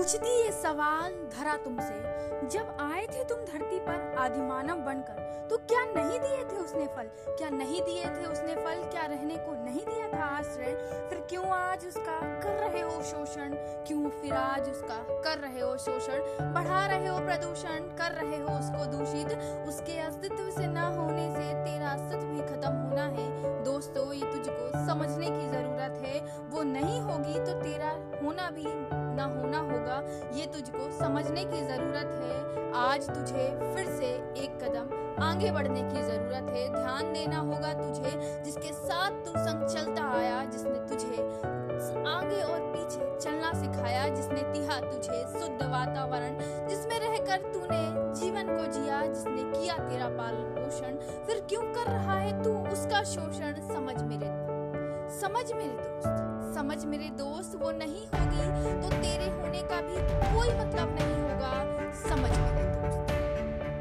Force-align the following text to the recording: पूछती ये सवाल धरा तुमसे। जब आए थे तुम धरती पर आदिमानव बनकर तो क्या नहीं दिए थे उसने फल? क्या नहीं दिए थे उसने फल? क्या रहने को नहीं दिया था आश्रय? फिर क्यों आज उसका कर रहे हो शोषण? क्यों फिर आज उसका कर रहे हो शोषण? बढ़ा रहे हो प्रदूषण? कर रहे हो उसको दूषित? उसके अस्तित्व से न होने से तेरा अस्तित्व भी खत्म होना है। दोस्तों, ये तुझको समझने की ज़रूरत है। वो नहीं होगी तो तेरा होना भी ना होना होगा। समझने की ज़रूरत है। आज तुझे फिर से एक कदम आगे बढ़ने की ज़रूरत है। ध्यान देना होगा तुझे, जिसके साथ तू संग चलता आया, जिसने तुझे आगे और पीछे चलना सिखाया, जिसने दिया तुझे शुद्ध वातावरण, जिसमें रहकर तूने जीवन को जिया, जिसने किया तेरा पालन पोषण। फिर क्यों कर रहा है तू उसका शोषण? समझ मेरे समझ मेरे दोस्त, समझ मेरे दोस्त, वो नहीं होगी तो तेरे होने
पूछती 0.00 0.30
ये 0.44 0.52
सवाल 0.52 1.14
धरा 1.32 1.56
तुमसे। 1.56 2.48
जब 2.48 2.76
आए 2.80 3.06
थे 3.06 3.24
तुम 3.24 3.38
धरती 3.38 3.78
पर 3.78 4.14
आदिमानव 4.18 4.76
बनकर 4.76 5.48
तो 5.50 5.56
क्या 5.56 5.80
नहीं 5.86 6.20
दिए 6.20 6.44
थे 6.44 6.56
उसने 6.56 6.86
फल? 6.86 7.08
क्या 7.28 7.48
नहीं 7.50 7.82
दिए 7.82 8.04
थे 8.04 8.24
उसने 8.24 8.54
फल? 8.54 8.82
क्या 8.90 9.04
रहने 9.06 9.36
को 9.36 9.52
नहीं 9.64 9.84
दिया 9.86 10.08
था 10.08 10.24
आश्रय? 10.24 10.72
फिर 11.10 11.18
क्यों 11.28 11.44
आज 11.46 11.86
उसका 11.86 12.18
कर 12.40 12.56
रहे 12.58 12.80
हो 12.80 13.02
शोषण? 13.02 13.54
क्यों 13.86 14.08
फिर 14.10 14.32
आज 14.32 14.70
उसका 14.70 14.96
कर 15.20 15.38
रहे 15.38 15.60
हो 15.60 15.76
शोषण? 15.78 16.18
बढ़ा 16.54 16.86
रहे 16.86 17.08
हो 17.08 17.18
प्रदूषण? 17.18 17.90
कर 18.00 18.12
रहे 18.12 18.36
हो 18.36 18.58
उसको 18.58 18.84
दूषित? 18.86 19.36
उसके 19.68 19.98
अस्तित्व 19.98 20.50
से 20.50 20.66
न 20.66 20.76
होने 20.98 21.28
से 21.34 21.52
तेरा 21.64 21.90
अस्तित्व 21.90 22.26
भी 22.26 22.40
खत्म 22.40 22.72
होना 22.72 23.04
है। 23.04 23.28
दोस्तों, 23.64 24.12
ये 24.12 24.32
तुझको 24.32 24.86
समझने 24.86 25.26
की 25.26 25.48
ज़रूरत 25.48 26.02
है। 26.06 26.20
वो 26.48 26.62
नहीं 26.62 27.00
होगी 27.00 27.38
तो 27.44 27.60
तेरा 27.60 27.90
होना 28.24 28.50
भी 28.50 28.64
ना 28.66 29.24
होना 29.24 29.58
होगा। 29.58 29.79
समझने 31.30 31.44
की 31.46 31.60
ज़रूरत 31.66 32.08
है। 32.22 32.72
आज 32.76 33.06
तुझे 33.08 33.44
फिर 33.74 33.86
से 33.88 34.06
एक 34.42 34.58
कदम 34.62 35.22
आगे 35.22 35.50
बढ़ने 35.52 35.82
की 35.82 36.02
ज़रूरत 36.02 36.48
है। 36.50 36.66
ध्यान 36.70 37.12
देना 37.12 37.38
होगा 37.40 37.72
तुझे, 37.72 38.42
जिसके 38.44 38.72
साथ 38.72 39.10
तू 39.24 39.32
संग 39.38 39.66
चलता 39.66 40.08
आया, 40.12 40.44
जिसने 40.44 40.78
तुझे 40.88 41.22
आगे 42.10 42.40
और 42.42 42.58
पीछे 42.72 43.18
चलना 43.20 43.52
सिखाया, 43.52 44.08
जिसने 44.08 44.42
दिया 44.52 44.80
तुझे 44.80 45.20
शुद्ध 45.38 45.62
वातावरण, 45.64 46.38
जिसमें 46.68 46.98
रहकर 46.98 47.50
तूने 47.52 47.82
जीवन 48.20 48.56
को 48.56 48.64
जिया, 48.72 49.04
जिसने 49.06 49.42
किया 49.52 49.76
तेरा 49.88 50.08
पालन 50.18 50.54
पोषण। 50.58 50.98
फिर 51.26 51.44
क्यों 51.48 51.62
कर 51.74 51.90
रहा 51.92 52.18
है 52.18 52.42
तू 52.42 52.56
उसका 52.72 53.02
शोषण? 53.14 53.60
समझ 53.68 54.02
मेरे 54.02 54.38
समझ 55.12 55.52
मेरे 55.52 55.70
दोस्त, 55.70 56.54
समझ 56.54 56.84
मेरे 56.86 57.08
दोस्त, 57.16 57.54
वो 57.62 57.70
नहीं 57.70 58.06
होगी 58.08 58.82
तो 58.82 58.88
तेरे 58.92 59.30
होने 59.32 59.60